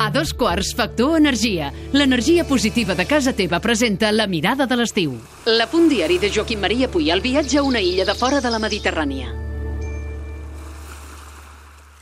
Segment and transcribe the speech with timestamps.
[0.00, 1.72] A dos quarts, Factor Energia.
[1.92, 5.12] L'energia positiva de casa teva presenta La mirada de l'estiu.
[5.44, 8.50] La punt diari de Joaquim Maria Puy, el viatge a una illa de fora de
[8.50, 9.28] la Mediterrània.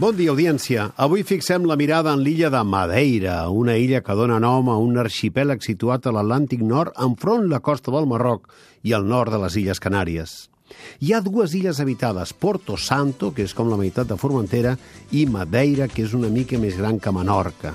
[0.00, 0.88] Bon dia, audiència.
[0.96, 4.96] Avui fixem la mirada en l'illa de Madeira, una illa que dona nom a un
[4.98, 8.48] arxipèlag situat a l'Atlàntic Nord enfront la costa del Marroc
[8.82, 10.51] i al nord de les Illes Canàries.
[11.00, 14.76] Hi ha dues illes habitades, Porto Santo, que és com la meitat de Formentera,
[15.12, 17.74] i Madeira, que és una mica més gran que Menorca.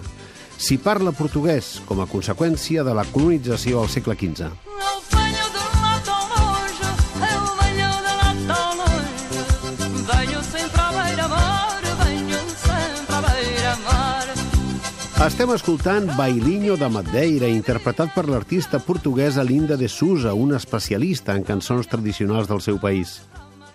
[0.57, 4.49] S'hi parla portuguès com a conseqüència de la colonització al segle XV.
[15.17, 21.41] Estem escoltant Bailinho de Madeira, interpretat per l'artista portuguesa Linda de Sousa, una especialista en
[21.41, 23.15] cançons tradicionals del seu país.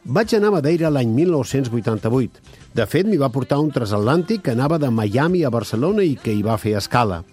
[0.05, 2.39] Vaig anar a Madeira l'any 1988.
[2.79, 6.31] De fet, m'hi va portar un transatlàntic que anava de Miami a Barcelona i que
[6.31, 7.25] hi va fer escala.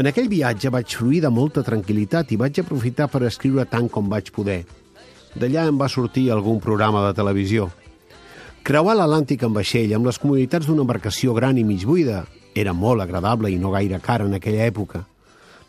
[0.00, 4.08] En aquell viatge vaig fruir de molta tranquil·litat i vaig aprofitar per escriure tant com
[4.08, 4.62] vaig poder.
[5.36, 7.68] D'allà em va sortir algun programa de televisió.
[8.64, 12.24] Creuar l'Atlàntic en vaixell amb les comoditats d'una embarcació gran i mig buida
[12.58, 15.04] era molt agradable i no gaire cara en aquella època.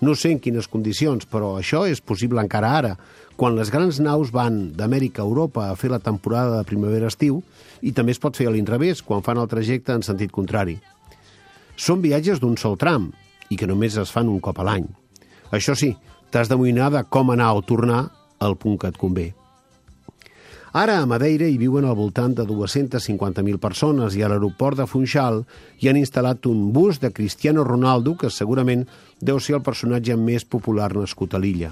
[0.02, 2.94] No sé en quines condicions, però això és possible encara ara,
[3.40, 7.42] quan les grans naus van d'Amèrica a Europa a fer la temporada de primavera-estiu
[7.82, 10.78] i també es pot fer a l'inrevés, quan fan el trajecte en sentit contrari.
[11.80, 13.10] Són viatges d'un sol tram
[13.50, 14.88] i que només es fan un cop a l'any.
[15.56, 15.94] Això sí,
[16.32, 19.32] t'has d'amoïnar de com anar o tornar al punt que et convé.
[20.72, 25.42] Ara a Madeira hi viuen al voltant de 250.000 persones i a l'aeroport de Funchal
[25.82, 28.86] hi han instal·lat un bus de Cristiano Ronaldo que segurament
[29.18, 31.72] deu ser el personatge més popular nascut a l'illa.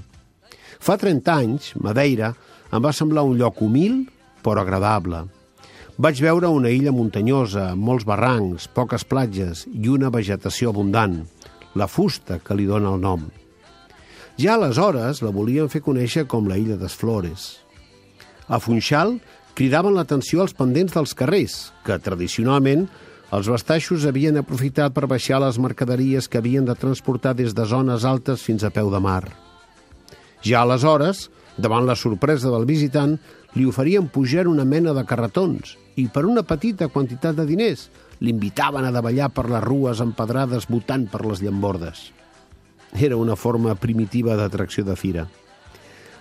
[0.79, 2.31] Fa 30 anys, Madeira
[2.73, 4.07] em va semblar un lloc humil
[4.41, 5.27] però agradable.
[5.97, 11.19] Vaig veure una illa muntanyosa, molts barrancs, poques platges i una vegetació abundant,
[11.77, 13.29] la fusta que li dona el nom.
[14.41, 17.66] Ja aleshores la volien fer conèixer com la illa des Flores.
[18.47, 19.17] A Funchal
[19.57, 22.87] cridaven l'atenció als pendents dels carrers, que tradicionalment
[23.35, 28.05] els bastaixos havien aprofitat per baixar les mercaderies que havien de transportar des de zones
[28.07, 29.25] altes fins a peu de mar.
[30.45, 31.27] Ja aleshores,
[31.57, 33.17] davant la sorpresa del visitant,
[33.57, 37.89] li oferien pujar una mena de carretons i per una petita quantitat de diners
[38.21, 42.11] l'invitaven a davallar per les rues empedrades votant per les llambordes.
[42.95, 45.27] Era una forma primitiva d'atracció de fira.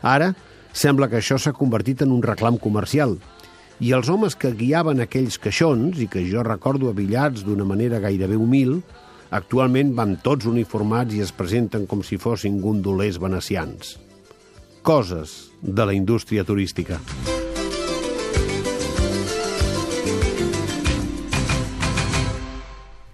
[0.03, 0.33] Ara,
[0.77, 3.17] sembla que això s'ha convertit en un reclam comercial
[3.81, 8.39] i els homes que guiaven aquells caixons i que jo recordo avillats d'una manera gairebé
[8.41, 8.79] humil,
[9.31, 13.97] actualment van tots uniformats i es presenten com si fossin gondolers venecians.
[14.87, 17.01] Coses de la indústria turística.